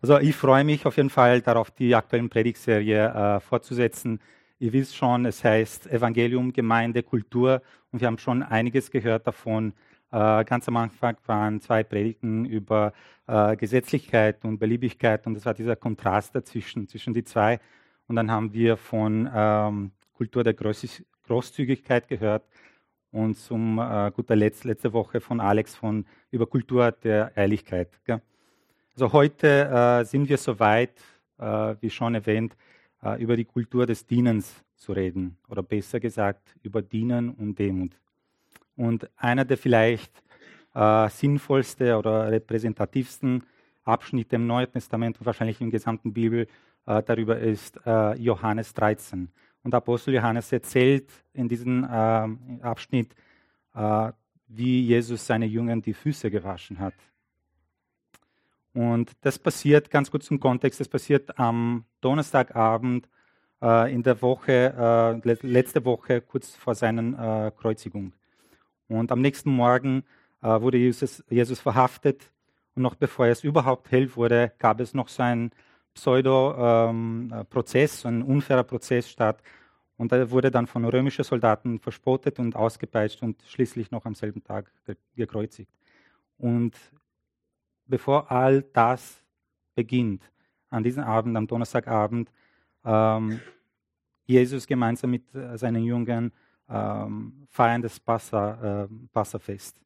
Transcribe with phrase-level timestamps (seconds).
[0.00, 4.20] Also ich freue mich auf jeden Fall darauf, die aktuellen Predigtserie äh, fortzusetzen.
[4.60, 9.72] Ihr wisst schon, es heißt Evangelium, Gemeinde, Kultur und wir haben schon einiges gehört davon.
[10.12, 12.92] Äh, ganz am Anfang waren zwei Predigten über
[13.26, 17.58] äh, Gesetzlichkeit und Beliebigkeit und das war dieser Kontrast dazwischen, zwischen die zwei.
[18.06, 22.44] Und dann haben wir von ähm, Kultur der Großzügigkeit gehört
[23.10, 27.90] und zum äh, guter Letzt letzte Woche von Alex von über Kultur der Ehrlichkeit.
[28.04, 28.22] Gell?
[29.00, 30.90] Also heute äh, sind wir soweit,
[31.38, 32.56] äh, wie schon erwähnt,
[33.00, 37.92] äh, über die Kultur des Dienens zu reden oder besser gesagt über Dienen und Demut.
[38.74, 40.10] Und einer der vielleicht
[40.74, 43.44] äh, sinnvollsten oder repräsentativsten
[43.84, 46.48] Abschnitte im Neuen Testament und wahrscheinlich im gesamten Bibel
[46.86, 49.30] äh, darüber ist äh, Johannes 13.
[49.62, 53.14] Und Apostel Johannes erzählt in diesem Abschnitt,
[54.46, 56.94] wie Jesus seine Jüngern die Füße gewaschen hat.
[58.74, 63.08] Und das passiert, ganz kurz zum Kontext, das passiert am Donnerstagabend
[63.62, 68.12] äh, in der Woche, äh, letzte Woche, kurz vor seiner äh, Kreuzigung.
[68.88, 70.04] Und am nächsten Morgen
[70.42, 72.32] äh, wurde Jesus, Jesus, verhaftet.
[72.74, 75.50] Und noch bevor es überhaupt hell wurde, gab es noch so einen
[75.94, 79.42] Pseudo-Prozess, ähm, ein unfairer Prozess statt.
[79.96, 84.44] Und er wurde dann von römischen Soldaten verspottet und ausgepeitscht und schließlich noch am selben
[84.44, 84.70] Tag
[85.16, 85.72] gekreuzigt.
[86.38, 86.76] Und
[87.88, 89.24] bevor all das
[89.74, 90.22] beginnt,
[90.70, 92.30] an diesem Abend, am Donnerstagabend,
[92.84, 93.40] ähm,
[94.26, 96.32] Jesus gemeinsam mit äh, seinen Jüngern
[96.68, 99.80] ähm, feiern das Passa, äh, Passafest.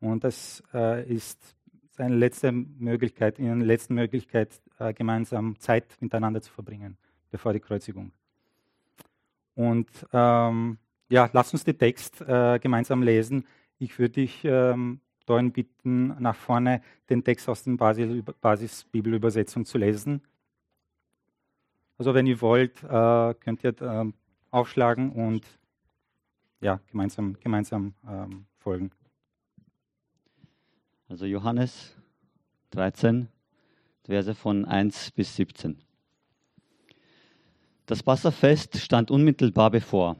[0.00, 1.56] Und das äh, ist
[1.90, 6.96] seine letzte Möglichkeit, ihre letzte Möglichkeit, äh, gemeinsam Zeit miteinander zu verbringen,
[7.30, 8.12] bevor die Kreuzigung.
[9.54, 13.44] Und ähm, ja, lass uns den Text äh, gemeinsam lesen.
[13.78, 20.22] Ich würde dich ähm, Pastoren bitten, nach vorne den Text aus der Basisbibelübersetzung zu lesen.
[21.98, 24.10] Also wenn ihr wollt, äh, könnt ihr äh,
[24.50, 25.46] aufschlagen und
[26.60, 28.90] ja, gemeinsam, gemeinsam ähm, folgen.
[31.08, 31.96] Also Johannes
[32.70, 33.28] 13,
[34.02, 35.80] Verse von 1 bis 17.
[37.86, 40.16] Das Passafest stand unmittelbar bevor.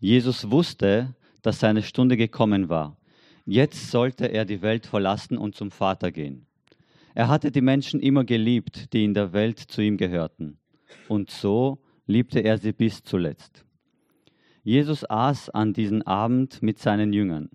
[0.00, 2.96] Jesus wusste, dass seine Stunde gekommen war.
[3.46, 6.46] Jetzt sollte er die Welt verlassen und zum Vater gehen.
[7.14, 10.58] Er hatte die Menschen immer geliebt, die in der Welt zu ihm gehörten.
[11.08, 13.64] Und so liebte er sie bis zuletzt.
[14.62, 17.50] Jesus aß an diesem Abend mit seinen Jüngern.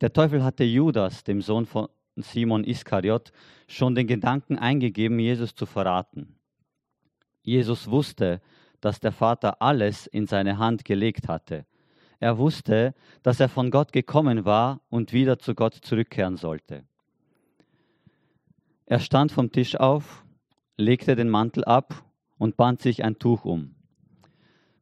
[0.00, 3.30] Der Teufel hatte Judas, dem Sohn von Simon Iskariot,
[3.68, 6.36] schon den Gedanken eingegeben, Jesus zu verraten.
[7.42, 8.40] Jesus wusste,
[8.80, 11.66] dass der Vater alles in seine Hand gelegt hatte
[12.24, 16.84] er wusste, dass er von Gott gekommen war und wieder zu Gott zurückkehren sollte.
[18.86, 20.24] Er stand vom Tisch auf,
[20.78, 22.02] legte den Mantel ab
[22.38, 23.74] und band sich ein Tuch um.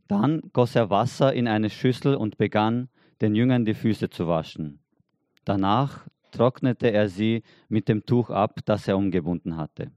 [0.06, 2.88] Dann goss er Wasser in eine Schüssel und begann,
[3.20, 4.78] den Jüngern die Füße zu waschen.
[5.44, 9.90] Danach trocknete er sie mit dem Tuch ab, das er umgebunden hatte.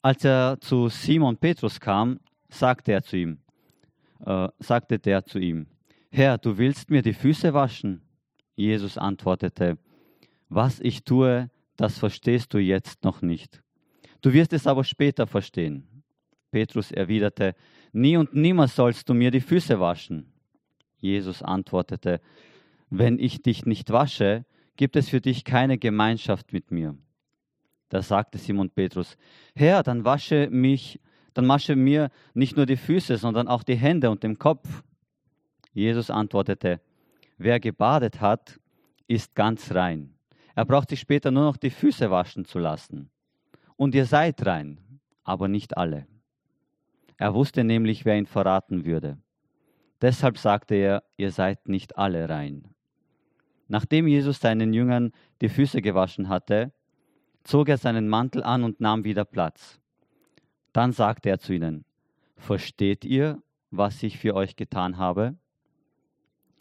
[0.00, 3.38] Als er zu Simon Petrus kam, sagte er zu ihm,
[4.24, 5.66] äh, sagte der zu ihm,
[6.16, 8.00] Herr, du willst mir die Füße waschen?
[8.54, 9.78] Jesus antwortete,
[10.48, 13.64] was ich tue, das verstehst du jetzt noch nicht.
[14.20, 16.04] Du wirst es aber später verstehen.
[16.52, 17.56] Petrus erwiderte,
[17.92, 20.32] nie und nimmer sollst du mir die Füße waschen.
[20.98, 22.20] Jesus antwortete,
[22.90, 24.44] wenn ich dich nicht wasche,
[24.76, 26.96] gibt es für dich keine Gemeinschaft mit mir.
[27.88, 29.16] Da sagte Simon Petrus,
[29.56, 31.00] Herr, dann wasche mich,
[31.32, 34.84] dann wasche mir nicht nur die Füße, sondern auch die Hände und den Kopf.
[35.74, 36.80] Jesus antwortete,
[37.36, 38.58] wer gebadet hat,
[39.06, 40.14] ist ganz rein.
[40.54, 43.10] Er braucht sich später nur noch die Füße waschen zu lassen.
[43.76, 44.78] Und ihr seid rein,
[45.24, 46.06] aber nicht alle.
[47.16, 49.18] Er wusste nämlich, wer ihn verraten würde.
[50.00, 52.68] Deshalb sagte er, ihr seid nicht alle rein.
[53.68, 56.72] Nachdem Jesus seinen Jüngern die Füße gewaschen hatte,
[57.42, 59.80] zog er seinen Mantel an und nahm wieder Platz.
[60.72, 61.84] Dann sagte er zu ihnen,
[62.36, 65.36] Versteht ihr, was ich für euch getan habe?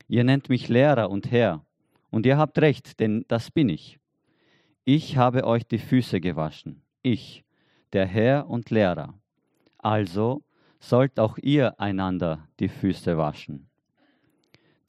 [0.07, 1.65] Ihr nennt mich Lehrer und Herr,
[2.09, 3.99] und ihr habt recht, denn das bin ich.
[4.85, 7.43] Ich habe euch die Füße gewaschen, ich,
[7.93, 9.13] der Herr und Lehrer.
[9.77, 10.43] Also
[10.79, 13.69] sollt auch ihr einander die Füße waschen.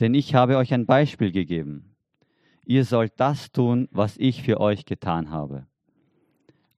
[0.00, 1.94] Denn ich habe euch ein Beispiel gegeben.
[2.66, 5.66] Ihr sollt das tun, was ich für euch getan habe.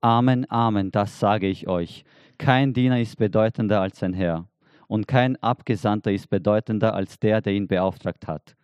[0.00, 2.04] Amen, Amen, das sage ich euch.
[2.38, 4.46] Kein Diener ist bedeutender als sein Herr
[4.88, 8.56] und kein Abgesandter ist bedeutender als der, der ihn beauftragt hat.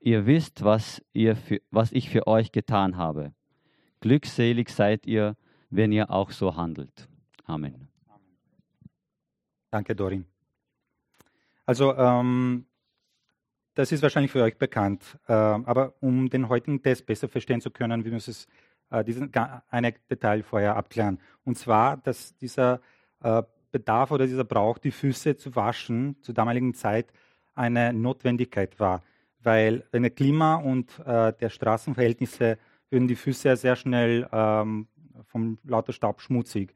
[0.00, 3.32] Ihr wisst, was, ihr für, was ich für euch getan habe.
[4.00, 5.36] Glückselig seid ihr,
[5.70, 7.08] wenn ihr auch so handelt.
[7.44, 7.88] Amen.
[9.70, 10.26] Danke, Dorin.
[11.64, 12.66] Also, ähm,
[13.74, 17.70] das ist wahrscheinlich für euch bekannt, äh, aber um den heutigen Test besser verstehen zu
[17.70, 18.46] können, wir müssen es,
[18.90, 19.32] äh, diesen
[19.70, 21.18] eine Detail vorher abklären.
[21.44, 22.80] Und zwar, dass dieser
[23.22, 23.42] äh,
[23.72, 27.12] Bedarf oder dieser Brauch, die Füße zu waschen, zur damaligen Zeit
[27.54, 29.02] eine Notwendigkeit war.
[29.40, 32.58] Weil wenn der Klima und äh, der Straßenverhältnisse
[32.90, 34.86] würden die Füße sehr schnell ähm,
[35.24, 36.74] vom lauter Staub schmutzig.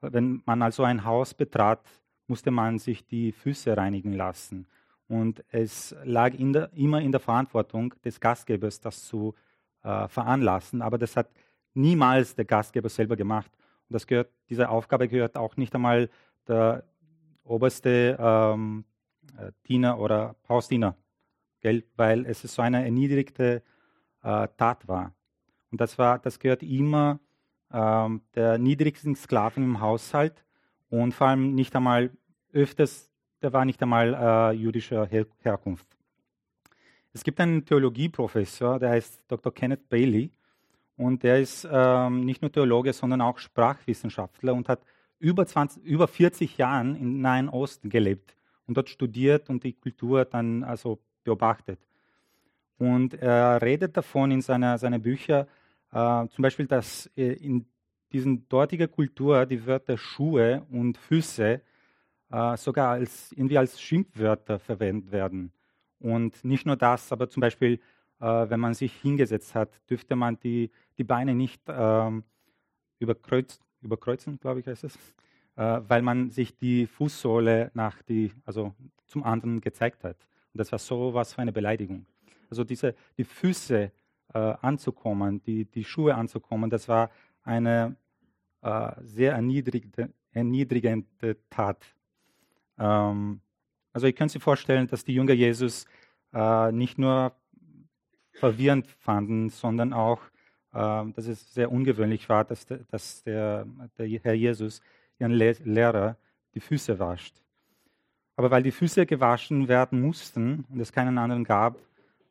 [0.00, 1.80] Wenn man also ein Haus betrat,
[2.26, 4.66] musste man sich die Füße reinigen lassen.
[5.08, 9.34] Und es lag in der, immer in der Verantwortung des Gastgebers, das zu
[9.82, 10.82] äh, veranlassen.
[10.82, 11.28] Aber das hat
[11.74, 13.50] niemals der Gastgeber selber gemacht.
[13.88, 16.08] Und das gehört, diese Aufgabe gehört auch nicht einmal
[16.48, 16.84] der
[17.44, 18.84] oberste ähm,
[19.38, 20.96] äh, Diener oder Hausdiener,
[21.60, 21.84] gell?
[21.96, 23.62] weil es so eine erniedrigte
[24.22, 25.12] äh, Tat war.
[25.70, 27.20] Und das, war, das gehört immer
[27.72, 30.44] ähm, der niedrigsten Sklaven im Haushalt
[30.88, 32.10] und vor allem nicht einmal
[32.52, 33.10] öfters,
[33.42, 35.86] der war nicht einmal äh, jüdischer Her Herkunft.
[37.12, 39.52] Es gibt einen Theologieprofessor, der heißt Dr.
[39.52, 40.30] Kenneth Bailey
[40.96, 44.82] und der ist ähm, nicht nur Theologe, sondern auch Sprachwissenschaftler und hat
[45.18, 48.36] über, 20, über 40 Jahren im Nahen Osten gelebt
[48.66, 51.80] und dort studiert und die Kultur dann also beobachtet.
[52.78, 55.46] Und er redet davon in seiner, seiner Bücher,
[55.92, 57.66] äh, zum Beispiel, dass äh, in
[58.12, 61.60] diesen dortigen Kultur die Wörter Schuhe und Füße
[62.30, 65.52] äh, sogar als, irgendwie als Schimpfwörter verwendet werden.
[65.98, 67.80] Und nicht nur das, aber zum Beispiel,
[68.20, 72.24] äh, wenn man sich hingesetzt hat, dürfte man die, die Beine nicht ähm,
[73.86, 74.96] überkreuzen, glaube ich heißt es,
[75.56, 78.74] äh, weil man sich die Fußsohle nach die, also
[79.06, 80.16] zum anderen gezeigt hat.
[80.52, 82.06] Und das war so was für eine Beleidigung.
[82.50, 83.90] Also diese, die Füße
[84.34, 87.10] äh, anzukommen, die, die Schuhe anzukommen, das war
[87.42, 87.96] eine
[88.62, 91.84] äh, sehr erniedrigende, erniedrigende Tat.
[92.78, 93.40] Ähm,
[93.92, 95.86] also ihr könnt sich vorstellen, dass die Jünger Jesus
[96.32, 97.32] äh, nicht nur
[98.32, 100.20] verwirrend fanden, sondern auch,
[100.78, 103.66] dass es sehr ungewöhnlich war, dass, de, dass der,
[103.98, 104.82] der, Herr Jesus
[105.18, 106.16] ihren Le Lehrer
[106.54, 107.42] die Füße wascht.
[108.36, 111.78] Aber weil die Füße gewaschen werden mussten und es keinen anderen gab,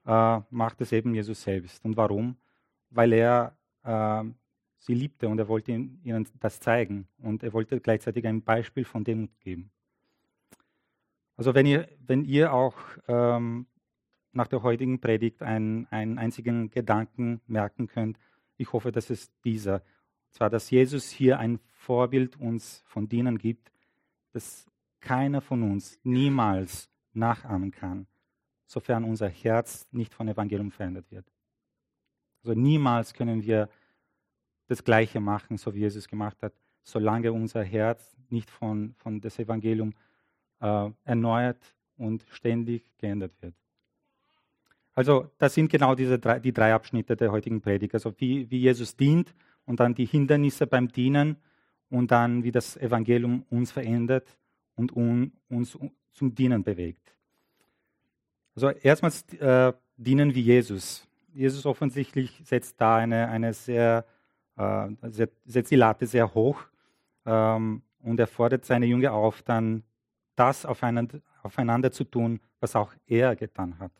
[0.06, 1.84] äh, macht es eben Jesus selbst.
[1.84, 2.36] Und warum?
[2.92, 4.24] Weil er äh,
[4.86, 9.04] sie liebte und er wollte ihnen das zeigen und er wollte gleichzeitig ein Beispiel von
[9.04, 9.72] Demut geben.
[11.38, 12.76] Also wenn ihr, wenn ihr auch
[13.08, 13.66] ähm,
[14.32, 18.18] nach der heutigen Predigt einen, einen einzigen Gedanken merken könnt,
[18.58, 19.76] ich hoffe, dass es dieser.
[19.76, 23.72] Und zwar, dass Jesus hier ein Vorbild uns von denen gibt,
[24.32, 24.66] das
[25.00, 28.08] keiner von uns niemals nachahmen kann,
[28.66, 31.26] sofern unser Herz nicht von Evangelium verändert wird.
[32.44, 33.70] Also niemals können wir
[34.68, 36.54] das Gleiche machen, so wie Jesus gemacht hat,
[36.84, 39.94] solange unser Herz nicht von, von das Evangelium
[40.60, 43.56] äh, erneuert und ständig geändert wird.
[44.96, 47.94] Also das sind genau diese drei, die drei Abschnitte der heutigen Predigt.
[47.94, 51.36] Also wie, wie Jesus dient und dann die Hindernisse beim Dienen
[51.90, 54.38] und dann wie das Evangelium uns verändert
[54.76, 55.78] und un, uns
[56.14, 57.14] zum Dienen bewegt.
[58.56, 61.06] Also erstmals äh, dienen wie Jesus.
[61.34, 64.06] Jesus offensichtlich setzt da eine, eine sehr,
[64.56, 64.88] äh,
[65.46, 66.64] setzt die Latte sehr hoch
[67.26, 69.84] ähm, und er fordert seine Jünger auf, dann
[70.38, 73.92] das aufeinander, aufeinander zu tun, was auch er getan hat.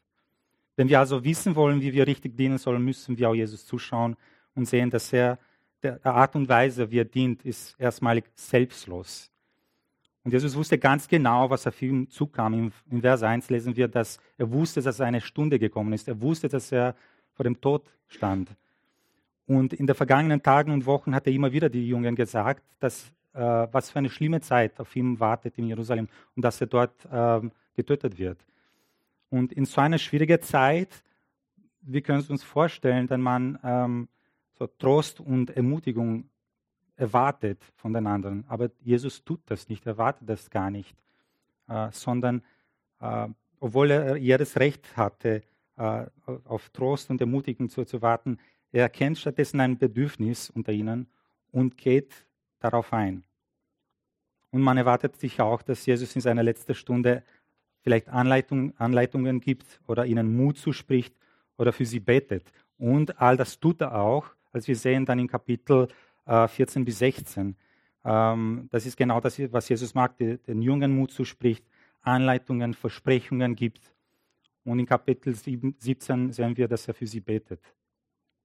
[0.76, 4.16] Wenn wir also wissen wollen, wie wir richtig dienen sollen, müssen wir auch Jesus zuschauen
[4.56, 5.40] und sehen, dass er
[5.82, 9.30] der Art und Weise, wie er dient, ist erstmalig selbstlos.
[10.24, 12.72] Und Jesus wusste ganz genau, was auf ihm zukam.
[12.90, 16.08] In Vers 1 lesen wir, dass er wusste, dass seine Stunde gekommen ist.
[16.08, 16.96] Er wusste, dass er
[17.34, 18.50] vor dem Tod stand.
[19.46, 23.12] Und in den vergangenen Tagen und Wochen hat er immer wieder die Jungen gesagt, dass
[23.34, 27.08] äh, was für eine schlimme Zeit auf ihn wartet in Jerusalem und dass er dort
[27.12, 28.40] ähm, getötet wird.
[29.36, 31.04] Und in so einer schwierigen Zeit,
[31.82, 34.08] wir können es uns vorstellen, wenn man ähm,
[34.54, 36.30] so Trost und Ermutigung
[36.96, 38.46] erwartet von den anderen.
[38.48, 40.96] Aber Jesus tut das nicht, erwartet das gar nicht,
[41.68, 42.44] äh, sondern
[43.02, 43.28] äh,
[43.60, 45.42] obwohl er jedes Recht hatte,
[45.76, 46.06] äh,
[46.46, 48.38] auf Trost und Ermutigung zu, zu warten,
[48.72, 51.08] er erkennt stattdessen ein Bedürfnis unter ihnen
[51.52, 52.26] und geht
[52.60, 53.26] darauf ein.
[54.52, 57.22] Und man erwartet sich auch, dass Jesus in seiner letzten Stunde
[57.86, 61.14] vielleicht Anleitung, Anleitungen gibt oder ihnen Mut zuspricht
[61.56, 62.52] oder für sie betet.
[62.80, 65.88] Und all das tut er auch, als wir sehen dann in Kapitel
[66.26, 67.56] äh, 14 bis 16.
[68.04, 71.64] Ähm, das ist genau das, was Jesus mag, den Jungen Mut zuspricht,
[72.02, 73.94] Anleitungen, Versprechungen gibt.
[74.64, 77.62] Und in Kapitel 7, 17 sehen wir, dass er für sie betet.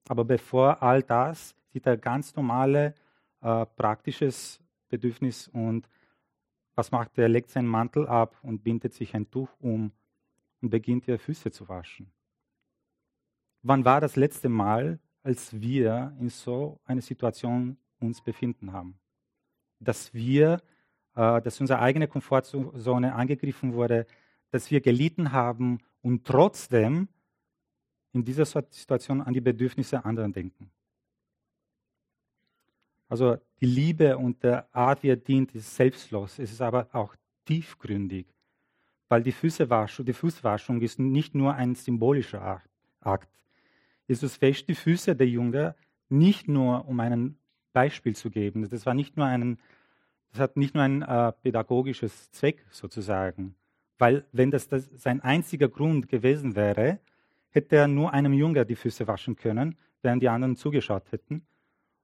[0.07, 2.95] Aber bevor all das sieht er ganz normale
[3.41, 5.89] äh, praktisches Bedürfnis und
[6.81, 7.25] was macht er?
[7.25, 9.93] Er legt seinen Mantel ab und bindet sich ein Tuch um
[10.63, 12.11] und beginnt ihr Füße zu waschen.
[13.63, 18.99] Wann war das letzte Mal, als wir in so einer Situation uns befinden haben?
[19.79, 20.63] Dass wir,
[21.17, 24.07] äh, dass unsere eigene Komfortzone angegriffen wurde,
[24.51, 27.09] dass wir gelitten haben und trotzdem
[28.15, 30.71] in dieser Situation an die Bedürfnisse anderer denken.
[33.11, 36.38] Also die Liebe und der Art, wie er dient, ist selbstlos.
[36.38, 38.26] Es ist aber auch tiefgründig,
[39.09, 42.62] weil die, Füßewaschung, die Fußwaschung ist nicht nur ein symbolischer
[43.00, 43.29] Akt.
[44.07, 45.75] Jesus wäscht die Füße der Jünger
[46.09, 47.37] nicht nur, um ein
[47.73, 48.69] Beispiel zu geben.
[48.69, 49.59] Das war nicht nur ein,
[50.31, 53.57] das hat nicht nur ein äh, pädagogisches Zweck sozusagen,
[53.99, 57.00] weil wenn das, das sein einziger Grund gewesen wäre,
[57.50, 61.43] hätte er nur einem Jünger die Füße waschen können, während die anderen zugeschaut hätten.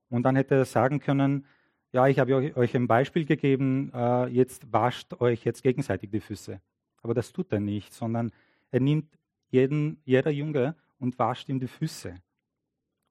[0.09, 1.47] Und dann hätte er sagen können,
[1.93, 6.61] ja, ich habe euch ein Beispiel gegeben, äh, jetzt wascht euch jetzt gegenseitig die Füße.
[7.03, 8.33] Aber das tut er nicht, sondern
[8.71, 12.15] er nimmt jeden, jeder Junge und wascht ihm die Füße.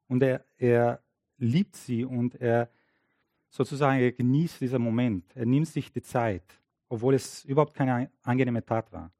[0.08, 1.02] Und er, er
[1.38, 2.70] liebt sie und er
[3.50, 5.26] sozusagen er genießt diesen Moment.
[5.36, 6.44] Er nimmt sich die Zeit,
[6.90, 9.12] obwohl es überhaupt keine angenehme Tat war.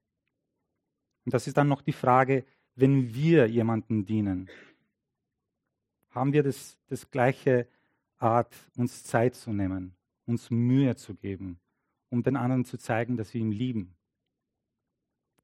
[1.26, 4.50] Und das ist dann noch die Frage, wenn wir jemanden dienen,
[6.16, 7.68] haben wir das, das gleiche
[8.18, 9.96] Art, uns Zeit zu nehmen,
[10.26, 11.60] uns Mühe zu geben,
[12.10, 13.96] um den anderen zu zeigen, dass wir ihn lieben?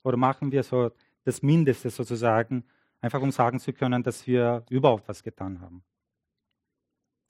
[0.04, 0.92] Oder machen wir so
[1.24, 2.64] das Mindeste sozusagen,
[3.02, 5.84] einfach um sagen zu können, dass wir überhaupt was getan haben?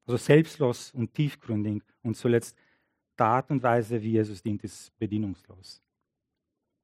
[0.06, 2.58] Also selbstlos und tiefgründig und zuletzt
[3.20, 5.82] die Art und Weise, wie Jesus dient, ist bedienungslos.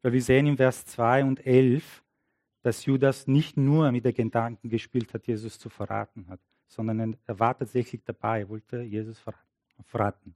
[0.02, 2.04] Weil wir sehen im Vers 2 und 11,
[2.68, 7.40] dass Judas nicht nur mit den Gedanken gespielt hat, Jesus zu verraten hat, sondern er
[7.40, 9.24] war tatsächlich dabei, er wollte Jesus
[9.86, 10.36] verraten.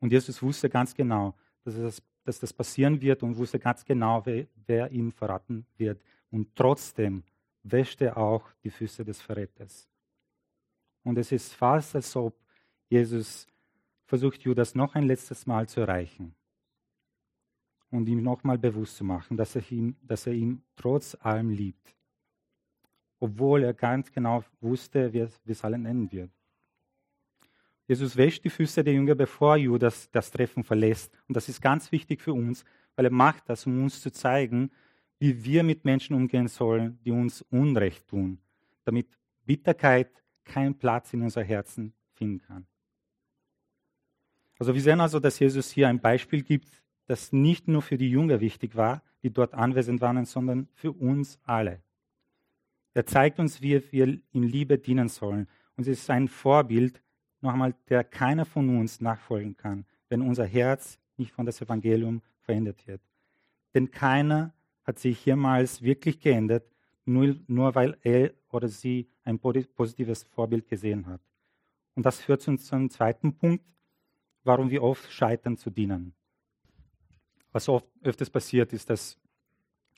[0.00, 4.20] Und Jesus wusste ganz genau, dass das, dass das passieren wird und wusste ganz genau,
[4.26, 6.02] wer, wer ihn verraten wird.
[6.30, 7.22] Und trotzdem
[7.62, 9.88] wäschte er auch die Füße des Verräters.
[11.04, 12.34] Und es ist fast, als ob
[12.90, 13.46] Jesus
[14.04, 16.34] versucht, Judas noch ein letztes Mal zu erreichen
[17.90, 21.96] und ihm nochmal bewusst zu machen, dass er, ihn, dass er ihn trotz allem liebt.
[23.18, 26.30] Obwohl er ganz genau wusste, wie es allen enden wird.
[27.86, 31.12] Jesus wäscht die Füße der Jünger, bevor Judas das Treffen verlässt.
[31.26, 34.70] Und das ist ganz wichtig für uns, weil er macht das, um uns zu zeigen,
[35.18, 38.38] wie wir mit Menschen umgehen sollen, die uns Unrecht tun,
[38.84, 39.08] damit
[39.44, 40.10] Bitterkeit
[40.44, 42.66] keinen Platz in unser Herzen finden kann.
[44.58, 48.08] Also wir sehen also, dass Jesus hier ein Beispiel gibt, das nicht nur für die
[48.08, 51.82] Jünger wichtig war, die dort anwesend waren, sondern für uns alle.
[52.94, 55.48] Er zeigt uns, wie wir in Liebe dienen sollen.
[55.76, 57.02] Und es ist ein Vorbild,
[57.40, 62.86] nochmal, der keiner von uns nachfolgen kann, wenn unser Herz nicht von das Evangelium verändert
[62.86, 63.00] wird.
[63.74, 66.64] Denn keiner hat sich jemals wirklich geändert,
[67.04, 71.20] nur, nur weil er oder sie ein positives Vorbild gesehen hat.
[71.96, 73.64] Und das führt uns zum zweiten Punkt,
[74.44, 76.14] warum wir oft scheitern zu dienen
[77.52, 79.18] was oft öfters passiert, ist, dass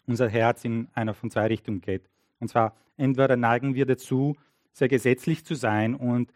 [0.06, 2.09] unser Herz in einer von zwei Richtungen geht.
[2.40, 4.37] Und zwar entweder neigen wir dazu,
[4.73, 6.32] sehr gesetzlich zu sein und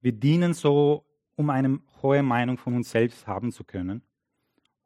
[0.00, 1.04] wir dienen so,
[1.36, 4.02] um eine hohe Meinung von uns selbst haben zu können.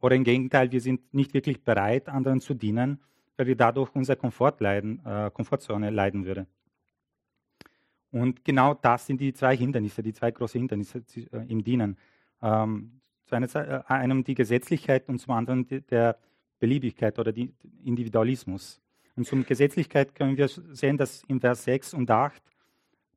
[0.00, 3.00] Oder im Gegenteil, wir sind nicht wirklich bereit, anderen zu dienen,
[3.36, 6.46] weil wir dadurch unsere Komfort leiden, äh, Komfortzone leiden würde.
[8.10, 11.96] Und genau das sind die zwei Hindernisse, die zwei großen Hindernisse äh, im Dienen.
[12.42, 12.99] Ähm,
[13.48, 16.16] zu äh, einem die Gesetzlichkeit und zum anderen der
[16.58, 17.52] Beliebigkeit oder die
[17.84, 18.80] Individualismus.
[19.16, 22.42] Und zum Gesetzlichkeit können wir sehen, dass im Vers 6 und 8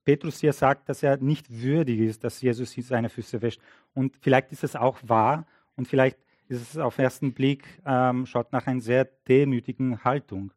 [0.06, 3.62] Petrus hier sagt, dass er nicht würdig ist, dass Jesus seine Füße wäscht.
[3.94, 6.18] Und vielleicht ist es auch wahr und vielleicht
[6.50, 10.52] ist es auf den ersten Blick, ähm, schaut nach einer sehr demütigen Haltung.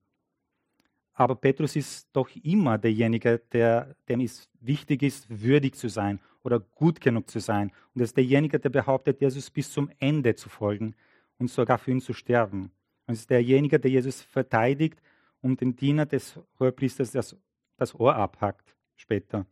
[1.18, 6.60] Aber Petrus ist doch immer derjenige, der, dem es wichtig ist, würdig zu sein oder
[6.60, 7.72] gut genug zu sein.
[7.94, 10.94] Und er ist derjenige, der behauptet, Jesus bis zum Ende zu folgen
[11.38, 12.70] und sogar für ihn zu sterben.
[13.06, 15.00] Und es ist derjenige, der Jesus verteidigt
[15.40, 17.34] und dem Diener des Hohepriesters das,
[17.78, 19.46] das Ohr abhackt später.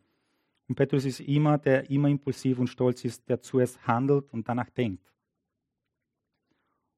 [0.68, 4.68] Und Petrus ist immer, der immer impulsiv und stolz ist, der zuerst handelt und danach
[4.68, 5.10] denkt.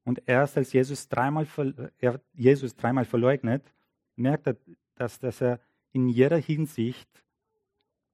[0.05, 1.47] Und erst als Jesus dreimal,
[2.33, 3.63] Jesus dreimal verleugnet,
[4.17, 4.57] merkt er,
[4.97, 5.61] dass, dass er
[5.93, 7.09] in jeder Hinsicht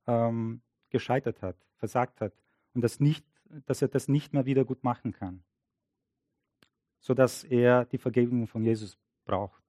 [0.06, 2.32] ähm, gescheitert hat versagt hat
[2.74, 3.26] und das nicht,
[3.66, 5.42] dass er das nicht mehr wieder gut machen kann,
[7.00, 9.64] sodass er die Vergebung von Jesus braucht.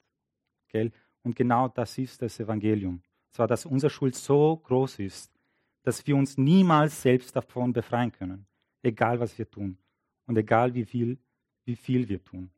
[0.67, 0.91] Gell?
[1.23, 3.01] Und genau das ist das Evangelium.
[3.31, 5.33] Zwar, dass unsere Schuld so groß ist,
[5.81, 8.45] dass wir uns niemals selbst davon befreien können,
[8.83, 9.79] egal was wir tun
[10.27, 11.17] und egal wie viel,
[11.65, 12.51] wie viel wir tun.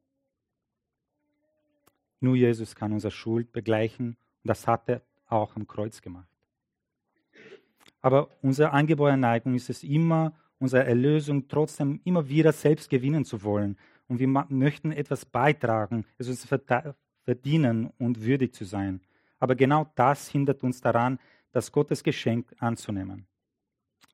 [2.19, 6.27] Nur Jesus kann unsere Schuld begleichen und das hat er auch am Kreuz gemacht.
[8.01, 13.43] Aber unsere angeborene Neigung ist es immer, unsere Erlösung trotzdem immer wieder selbst gewinnen zu
[13.43, 13.77] wollen.
[14.07, 16.48] Und wir möchten etwas beitragen, es uns
[17.24, 19.01] verdienen und würdig zu sein.
[19.39, 21.19] Aber genau das hindert uns daran,
[21.51, 23.25] das Gottes Geschenk anzunehmen.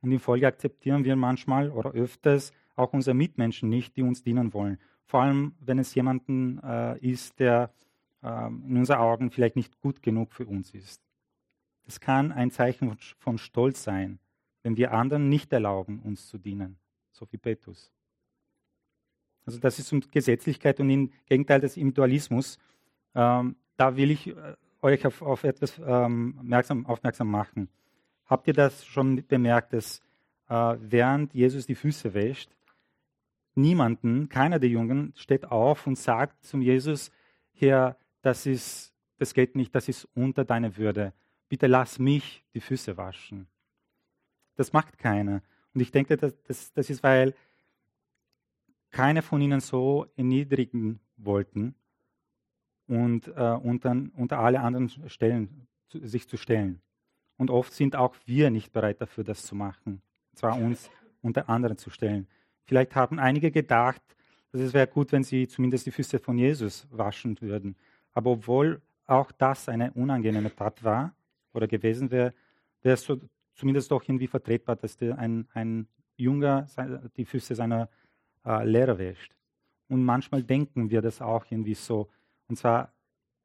[0.01, 4.53] Und in Folge akzeptieren wir manchmal oder öfters auch unsere Mitmenschen nicht, die uns dienen
[4.53, 4.79] wollen.
[5.05, 7.71] Vor allem, wenn es jemanden äh, ist, der
[8.23, 11.01] in unseren Augen vielleicht nicht gut genug für uns ist.
[11.87, 14.19] Es kann ein Zeichen von Stolz sein,
[14.63, 16.77] wenn wir anderen nicht erlauben, uns zu dienen,
[17.11, 17.91] so wie Petrus.
[19.45, 22.59] Also das ist um Gesetzlichkeit und im Gegenteil des Individualismus.
[23.15, 27.69] Ähm, da will ich äh, euch auf, auf etwas ähm, aufmerksam, aufmerksam machen.
[28.25, 30.01] Habt ihr das schon bemerkt, dass
[30.47, 32.51] äh, während Jesus die Füße wäscht,
[33.55, 37.11] niemanden, keiner der Jungen steht auf und sagt zum Jesus,
[37.53, 41.13] Herr, das, ist, das geht nicht, das ist unter deiner Würde.
[41.49, 43.47] Bitte lass mich die Füße waschen.
[44.55, 45.41] Das macht keiner.
[45.73, 47.33] Und ich denke, das, das, das ist, weil
[48.89, 51.75] keiner von ihnen so erniedrigen wollten,
[52.91, 56.81] und äh, unter, unter alle anderen Stellen zu, sich zu stellen.
[57.37, 60.01] Und oft sind auch wir nicht bereit dafür, das zu machen,
[60.31, 62.27] und zwar uns unter anderen zu stellen.
[62.65, 64.01] Vielleicht haben einige gedacht,
[64.51, 67.77] dass es wäre gut, wenn sie zumindest die Füße von Jesus waschen würden.
[68.13, 71.13] Aber obwohl auch das eine unangenehme Tat war
[71.53, 72.33] oder gewesen wäre,
[72.81, 73.19] wäre es so,
[73.55, 75.87] zumindest doch irgendwie vertretbar, dass ein, ein
[76.17, 76.67] Jünger
[77.17, 77.89] die Füße seiner
[78.45, 79.35] äh, Lehrer wäscht.
[79.87, 82.09] Und manchmal denken wir das auch irgendwie so,
[82.47, 82.93] und zwar,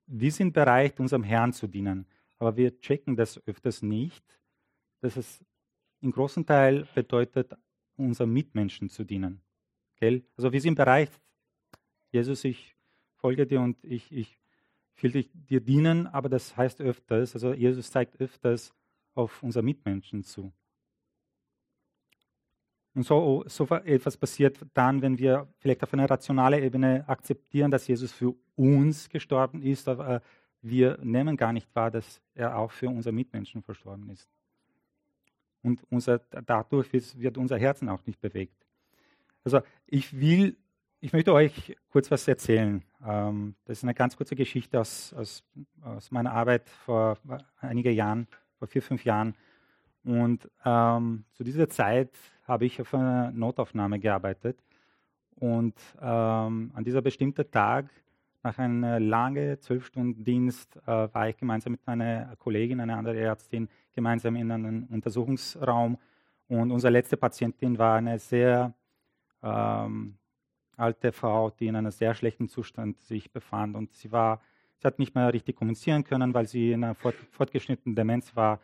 [0.07, 2.07] wir sind bereit, unserem Herrn zu dienen,
[2.39, 4.25] aber wir checken das öfters nicht,
[5.01, 5.45] dass es
[6.01, 7.57] im großen Teil bedeutet,
[7.97, 9.41] unseren Mitmenschen zu dienen.
[9.97, 10.23] Gell?
[10.37, 11.11] Also wir sind bereit,
[12.11, 12.77] Jesus, ich
[13.17, 14.39] folge dir und ich, ich
[15.03, 18.73] will dir dienen, aber das heißt öfters, also Jesus zeigt öfters
[19.15, 20.53] auf unsere Mitmenschen zu.
[22.95, 27.87] Und so, so etwas passiert dann, wenn wir vielleicht auf einer rationalen Ebene akzeptieren, dass
[27.87, 30.23] Jesus für uns gestorben ist, aber
[30.63, 34.31] wir nehmen gar nicht wahr, dass er auch für unsere Mitmenschen verstorben ist.
[35.63, 38.67] Und unser, dadurch wird unser Herzen auch nicht bewegt.
[39.45, 40.57] Also ich will,
[41.01, 42.83] ich möchte euch kurz was erzählen.
[43.07, 45.45] Ähm, das ist eine ganz kurze Geschichte aus, aus,
[45.83, 47.19] aus meiner Arbeit vor
[47.61, 48.27] einigen Jahren,
[48.59, 49.35] vor vier, fünf Jahren.
[50.05, 52.11] Und ähm, zu dieser Zeit
[52.47, 54.59] habe ich auf einer Notaufnahme gearbeitet.
[55.37, 57.91] Und ähm, an dieser bestimmten Tag,
[58.43, 63.19] nach einem langen zwölf Stunden Dienst, äh, war ich gemeinsam mit einer Kollegin, einer anderen
[63.19, 65.99] Ärztin, gemeinsam in einem Untersuchungsraum.
[66.49, 68.73] Und unsere letzte Patientin war eine sehr
[69.43, 70.17] ähm,
[70.77, 73.77] alte Frau, die in einem sehr schlechten Zustand sich befand.
[73.77, 74.41] Und sie, war,
[74.79, 78.61] sie hat nicht mehr richtig kommunizieren können, weil sie in einer fort, fortgeschnittenen Demenz war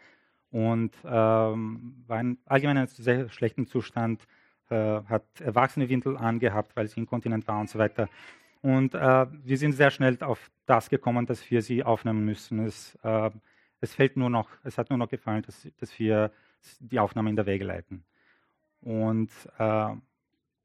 [0.51, 4.27] und ähm, war in allgemein einem sehr schlechten Zustand,
[4.69, 8.09] äh, hat erwachsene Windel angehabt, weil sie inkontinent war und so weiter.
[8.61, 12.61] Und äh, wir sind sehr schnell auf das gekommen, dass wir sie aufnehmen müssen.
[12.61, 13.31] Es, äh,
[13.81, 16.31] es fällt nur noch, es hat nur noch gefallen, dass, dass wir
[16.79, 18.05] die Aufnahme in der Wege leiten.
[18.81, 19.95] Und äh,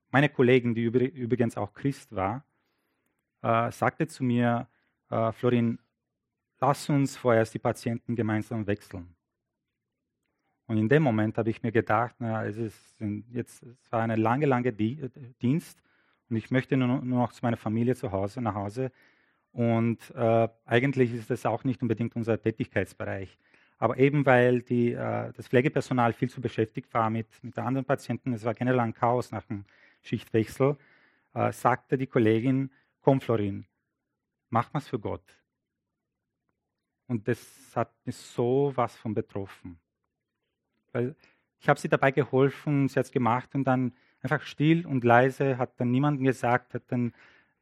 [0.10, 2.44] meine Kollegin, die übrigens auch Christ war,
[3.42, 4.68] äh, sagte zu mir,
[5.10, 5.80] äh, Florin,
[6.60, 9.14] lass uns vorerst die Patienten gemeinsam wechseln.
[10.68, 12.96] Und in dem Moment habe ich mir gedacht, na, es, ist
[13.32, 15.82] jetzt, es war eine lange, lange Dienst
[16.30, 18.92] und ich möchte nur, nur noch zu meiner Familie zu Hause, nach Hause.
[19.54, 23.38] Und äh, eigentlich ist das auch nicht unbedingt unser Tätigkeitsbereich.
[23.80, 28.34] Aber eben weil die, äh, das Pflegepersonal viel zu beschäftigt war mit, mit anderen Patienten,
[28.34, 29.64] es war generell ein Chaos nach dem
[30.08, 30.78] Schichtwechsel,
[31.34, 33.66] äh, sagte die Kollegin, komm Florin,
[34.50, 35.24] mach was für Gott.
[37.08, 37.40] Und das
[37.76, 39.80] hat mich so was von betroffen.
[40.92, 41.16] Weil
[41.60, 45.58] ich habe sie dabei geholfen, sie hat es gemacht und dann einfach still und leise,
[45.58, 47.14] hat dann niemandem gesagt, hat dann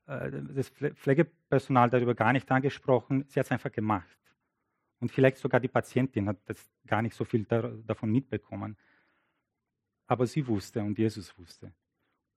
[0.08, 4.17] äh, das Pflegepersonal darüber gar nicht angesprochen, sie hat es einfach gemacht.
[4.99, 8.77] Und vielleicht sogar die Patientin hat das gar nicht so viel da, davon mitbekommen.
[10.08, 11.73] Aber sie wusste und Jesus wusste.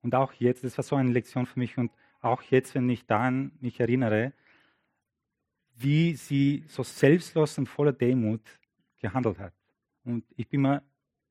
[0.03, 3.07] Und auch jetzt, das war so eine Lektion für mich und auch jetzt, wenn ich
[3.07, 4.33] daran mich erinnere,
[5.77, 8.43] wie sie so selbstlos und voller Demut
[8.99, 9.55] gehandelt hat.
[10.05, 10.83] Und ich bin mir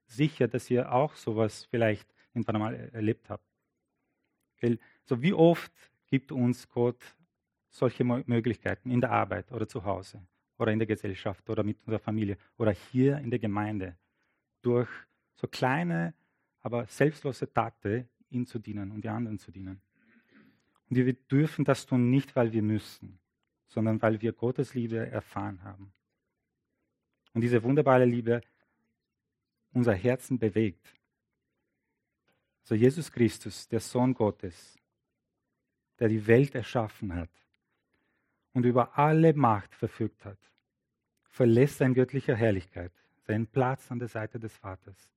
[0.06, 3.44] sicher, dass ihr auch sowas vielleicht irgendwann einmal erlebt habt.
[5.04, 5.72] So wie oft
[6.08, 7.02] gibt uns Gott
[7.70, 10.26] solche Möglichkeiten in der Arbeit oder zu Hause
[10.58, 13.98] oder in der Gesellschaft oder mit unserer Familie oder hier in der Gemeinde
[14.62, 14.90] durch
[15.36, 16.16] So kleine,
[16.62, 19.82] aber selbstlose Taten, ihm zu dienen und die anderen zu dienen.
[20.90, 23.20] Und wir dürfen das tun nicht, weil wir müssen,
[23.68, 25.92] sondern weil wir Gottes Liebe erfahren haben.
[27.34, 28.42] Und diese wunderbare Liebe
[29.74, 30.94] unser Herzen bewegt.
[32.64, 34.78] So Jesus Christus, der Sohn Gottes,
[36.00, 37.30] der die Welt erschaffen hat
[38.54, 40.40] und über alle Macht verfügt hat,
[41.30, 45.17] verlässt seine göttliche Herrlichkeit, seinen Platz an der Seite des Vaters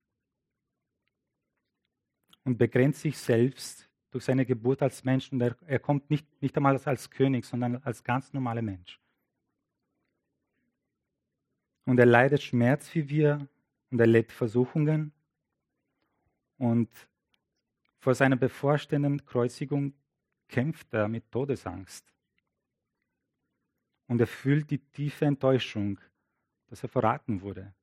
[2.43, 5.31] und begrenzt sich selbst durch seine Geburt als Mensch.
[5.31, 8.99] Und er, er kommt nicht, nicht einmal als König, sondern als ganz normaler Mensch.
[11.85, 13.47] Und er leidet Schmerz wie wir
[13.89, 15.11] und er lebt Versuchungen.
[16.57, 16.89] Und
[17.99, 19.93] vor seiner bevorstehenden Kreuzigung
[20.47, 22.05] kämpft er mit Todesangst.
[24.07, 25.99] Und er fühlt die tiefe Enttäuschung,
[26.67, 27.73] dass er verraten wurde.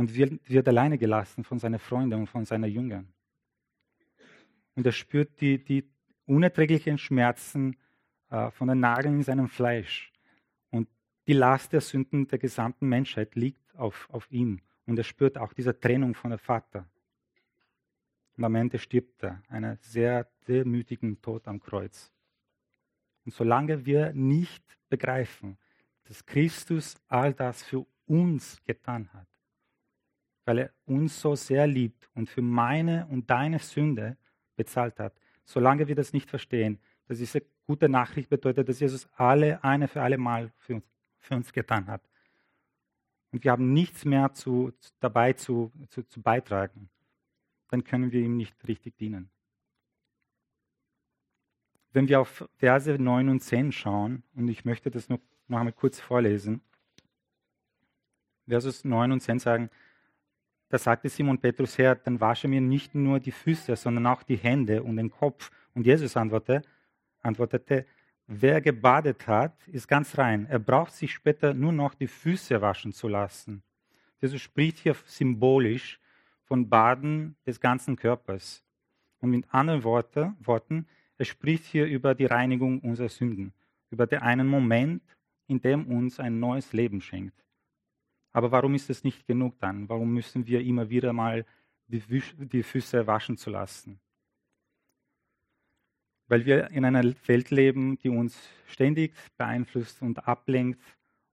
[0.00, 3.12] Und wird, wird alleine gelassen von seinen Freunden und von seinen Jüngern.
[4.74, 5.84] Und er spürt die, die
[6.24, 7.76] unerträglichen Schmerzen
[8.30, 10.10] äh, von den Nageln in seinem Fleisch.
[10.70, 10.88] Und
[11.26, 14.62] die Last der Sünden der gesamten Menschheit liegt auf, auf ihm.
[14.86, 16.88] Und er spürt auch diese Trennung von dem Vater.
[18.38, 22.10] Und am Ende stirbt er, einen sehr demütigen Tod am Kreuz.
[23.26, 25.58] Und solange wir nicht begreifen,
[26.04, 29.26] dass Christus all das für uns getan hat,
[30.44, 34.16] weil er uns so sehr liebt und für meine und deine Sünde
[34.56, 39.62] bezahlt hat, solange wir das nicht verstehen, dass diese gute Nachricht bedeutet, dass Jesus alle
[39.64, 40.84] eine für alle Mal für uns,
[41.18, 42.02] für uns getan hat.
[43.32, 46.90] Und wir haben nichts mehr zu, dabei zu, zu, zu beitragen
[47.70, 49.30] dann können wir ihm nicht richtig dienen.
[51.92, 55.72] Wenn wir auf Verse 9 und 10 schauen, und ich möchte das noch, noch einmal
[55.72, 56.60] kurz vorlesen,
[58.46, 59.70] Versus 9 und 10 sagen,
[60.70, 64.36] da sagte Simon Petrus, Herr, dann wasche mir nicht nur die Füße, sondern auch die
[64.36, 65.50] Hände und den Kopf.
[65.74, 66.62] Und Jesus antwortete,
[67.22, 67.86] antwortete,
[68.28, 70.46] wer gebadet hat, ist ganz rein.
[70.48, 73.64] Er braucht sich später nur noch die Füße waschen zu lassen.
[74.20, 75.98] Jesus spricht hier symbolisch
[76.44, 78.62] von Baden des ganzen Körpers.
[79.18, 80.86] Und mit anderen Worte, Worten,
[81.18, 83.52] er spricht hier über die Reinigung unserer Sünden,
[83.90, 85.02] über den einen Moment,
[85.48, 87.34] in dem uns ein neues Leben schenkt.
[88.32, 89.88] Aber warum ist es nicht genug dann?
[89.88, 91.44] Warum müssen wir immer wieder mal
[91.88, 94.00] die, Füße waschen zu lassen?
[96.28, 100.80] Weil wir in einer Welt leben, die uns ständig beeinflusst und ablenkt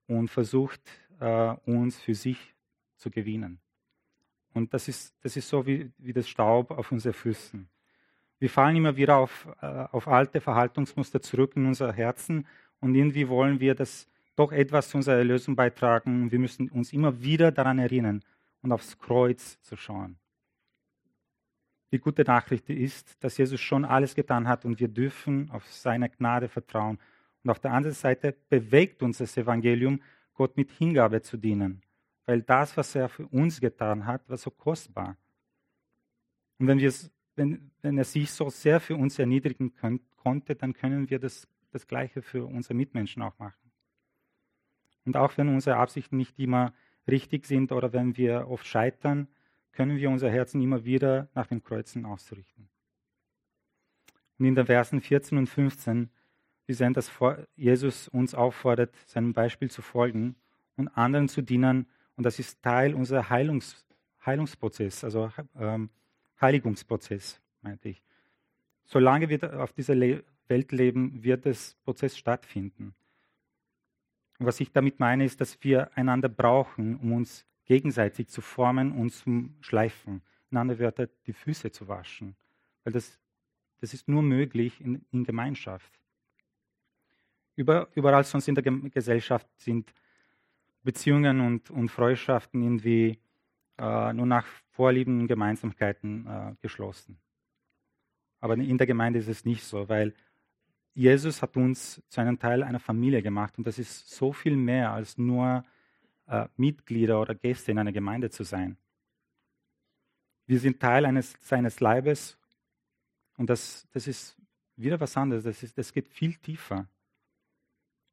[0.08, 0.82] und versucht,
[1.20, 2.56] äh, uns für sich
[2.96, 3.60] zu gewinnen.
[4.54, 7.70] Und das ist, das ist so wie, wie das Staub auf unseren Füßen.
[8.40, 12.48] Wir fallen immer wieder auf, äh, auf alte Verhaltensmuster zurück in unser Herzen
[12.80, 16.32] und irgendwie wollen wir das doch etwas zu unserer Erlösung beitragen.
[16.32, 18.23] Wir müssen uns immer wieder daran erinnern
[18.62, 20.17] und aufs Kreuz zu schauen.
[21.91, 26.10] Die gute Nachricht ist, dass Jesus schon alles getan hat und wir dürfen auf seine
[26.10, 27.00] Gnade vertrauen.
[27.43, 30.02] Und auf der anderen Seite bewegt uns das Evangelium,
[30.34, 31.82] Gott mit Hingabe zu dienen
[32.28, 35.17] weil das, was er für uns getan hat, war so kostbar.
[36.60, 36.80] Und wenn,
[37.36, 41.47] wenn, wenn er sich so sehr für uns erniedrigen können, konnte, dann können wir das,
[41.71, 43.67] das Gleiche für unsere Mitmenschen auch machen.
[45.08, 46.74] Und auch wenn unsere Absichten nicht immer
[47.08, 49.30] richtig sind oder wenn wir oft scheitern,
[49.72, 52.67] können wir unser Herzen immer wieder nach den Kreuzen ausrichten.
[54.38, 56.10] Und in den Versen 14 und 15,
[56.65, 57.10] wir sehen, dass
[57.56, 60.36] Jesus uns auffordert, seinem Beispiel zu folgen
[60.76, 63.86] und anderen zu dienen, und das ist Teil unserer Heilungs,
[64.26, 65.89] Heilungsprozess, also ähm,
[66.41, 68.04] Heiligungsprozess, meinte ich.
[68.84, 72.93] Solange wir auf dieser Le Welt leben, wird der Prozess stattfinden.
[74.39, 78.91] Und was ich damit meine, ist, dass wir einander brauchen, um uns gegenseitig zu formen
[78.91, 80.21] und zu schleifen.
[80.52, 82.36] In anderen Wörtern, die Füße zu waschen.
[82.84, 83.19] Weil das,
[83.82, 85.91] das ist nur möglich in, in Gemeinschaft.
[87.56, 89.91] Über, überall sonst in der Gesellschaft sind
[90.84, 93.19] Beziehungen und, und Freundschaften irgendwie
[93.78, 97.19] äh, nur nach Vorlieben und Gemeinsamkeiten äh, geschlossen.
[98.39, 100.13] Aber in der Gemeinde ist es nicht so, weil
[100.98, 104.94] Jesus hat uns zu einem Teil einer Familie gemacht und das ist so viel mehr
[104.94, 105.64] als nur
[106.26, 108.78] äh, Mitglieder oder Gäste in einer Gemeinde zu sein.
[110.48, 112.40] Wir sind Teil eines, seines Leibes
[113.38, 114.38] und das, das ist
[114.76, 116.88] wieder was anderes, das, ist, das geht viel tiefer.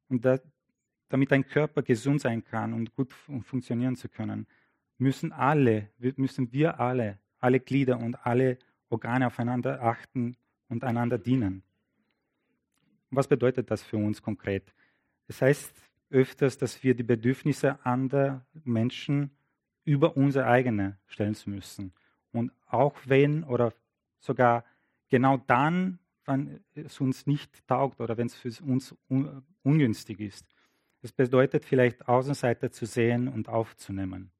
[0.07, 0.37] Und da,
[1.09, 4.45] damit ein Körper gesund sein kann und gut funktionieren zu können,
[4.99, 11.64] müssen alle, müssen wir alle, alle Glieder und alle Organe aufeinander achten und einander dienen.
[13.15, 14.73] Was bedeutet das für uns konkret?
[15.27, 15.73] Es das heißt
[16.09, 19.31] öfters, dass wir die Bedürfnisse anderer Menschen
[19.83, 21.93] über unsere eigene stellen müssen.
[22.31, 23.73] Und auch wenn oder
[24.19, 24.65] sogar
[25.09, 28.95] genau dann, wenn es uns nicht taugt oder wenn es für uns
[29.63, 30.45] ungünstig ist.
[31.01, 34.31] Es bedeutet vielleicht Außenseiter zu sehen und aufzunehmen.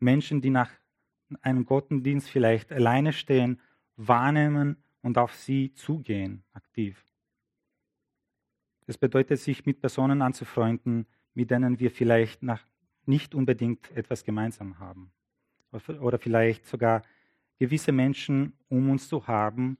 [0.00, 0.70] Menschen, die nach
[1.40, 3.60] einem Gottesdienst vielleicht alleine stehen,
[3.96, 7.04] wahrnehmen und auf sie zugehen, aktiv.
[8.86, 12.64] Es bedeutet, sich mit Personen anzufreunden, mit denen wir vielleicht nach,
[13.06, 15.12] nicht unbedingt etwas gemeinsam haben.
[15.70, 17.02] Oder vielleicht sogar
[17.58, 19.78] gewisse Menschen um uns zu haben,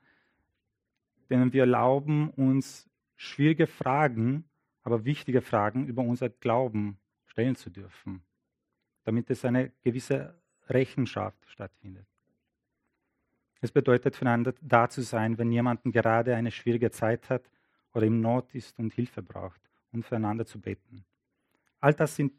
[1.28, 4.44] denen wir erlauben, uns schwierige Fragen,
[4.82, 8.22] aber wichtige Fragen über unser Glauben stellen zu dürfen,
[9.04, 10.34] damit es eine gewisse
[10.68, 12.06] Rechenschaft stattfindet.
[13.62, 17.48] Es bedeutet, füreinander da zu sein, wenn jemand gerade eine schwierige Zeit hat
[17.94, 19.60] oder im Not ist und Hilfe braucht
[19.92, 21.04] und füreinander zu beten.
[21.80, 22.32] All das sind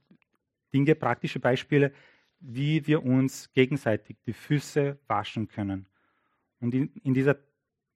[0.73, 1.93] Dinge, praktische Beispiele,
[2.41, 5.86] wie wir uns gegenseitig die Füße waschen können.
[6.59, 7.38] Und in, in dieser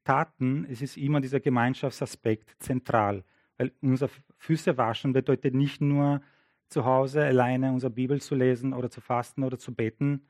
[0.06, 3.26] Taten es ist immer dieser Gemeinschaftsaspekt zentral,
[3.58, 6.22] weil unser Füße waschen bedeutet nicht nur
[6.70, 10.26] zu Hause alleine unsere Bibel zu lesen oder zu fasten oder zu beten,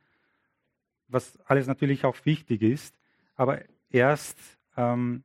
[1.08, 2.98] was alles natürlich auch wichtig ist,
[3.36, 4.38] aber erst,
[4.76, 5.24] ähm,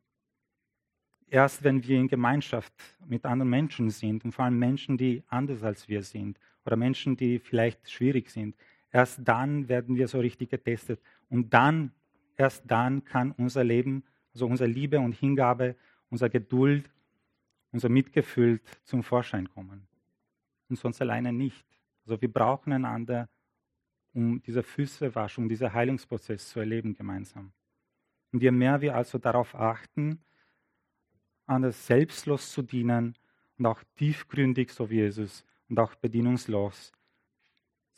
[1.28, 2.72] erst wenn wir in Gemeinschaft
[3.06, 7.16] mit anderen Menschen sind und vor allem Menschen, die anders als wir sind oder Menschen,
[7.16, 8.54] die vielleicht schwierig sind,
[8.90, 11.92] erst dann werden wir so richtig getestet und dann,
[12.36, 15.76] erst dann kann unser Leben, also unsere Liebe und Hingabe,
[16.10, 16.90] unsere Geduld,
[17.72, 19.86] unser Mitgefühl zum Vorschein kommen
[20.68, 21.66] und sonst alleine nicht.
[22.04, 23.28] Also wir brauchen einander
[24.14, 27.52] um diese Füßewaschung, dieser Heilungsprozess zu erleben gemeinsam.
[28.32, 30.22] Und je mehr wir also darauf achten,
[31.46, 33.16] anders selbstlos zu dienen
[33.58, 36.92] und auch tiefgründig, so wie Jesus, und auch bedienungslos,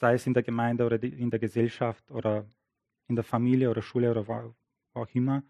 [0.01, 2.47] sei es in der Gemeinde oder in der Gesellschaft oder
[3.09, 4.55] in der Familie oder Schule oder wo
[4.95, 5.43] auch immer,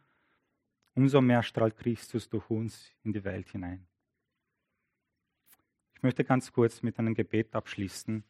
[0.94, 3.86] umso mehr strahlt Christus durch uns in die Welt hinein.
[5.94, 8.24] Ich möchte ganz kurz mit einem Gebet abschließen.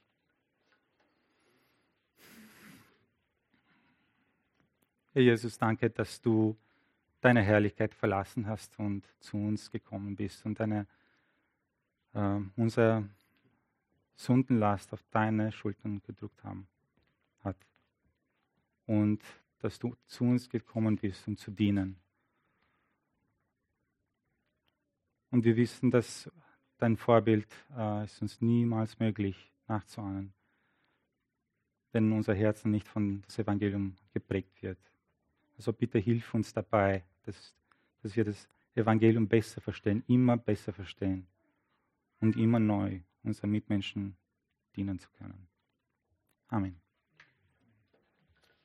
[5.14, 6.56] Herr Jesus, danke, dass du
[7.20, 10.88] deine Herrlichkeit verlassen hast und zu uns gekommen bist und deine,
[12.14, 13.08] äh, unsere
[14.16, 16.66] Sündenlast auf deine Schultern gedrückt haben,
[17.44, 17.56] hat.
[18.86, 19.22] Und
[19.60, 21.96] dass du zu uns gekommen bist, um zu dienen.
[25.30, 26.28] Und wir wissen, dass
[26.78, 27.46] dein Vorbild
[27.76, 30.34] äh, ist uns niemals möglich nachzuahnen,
[31.92, 34.78] wenn unser Herzen nicht von das Evangelium geprägt wird.
[35.56, 37.54] Also bitte hilf uns dabei, dass,
[38.02, 41.26] dass wir das Evangelium besser verstehen, immer besser verstehen
[42.20, 44.16] und immer neu unseren Mitmenschen
[44.76, 45.48] dienen zu können.
[46.48, 46.83] Amen.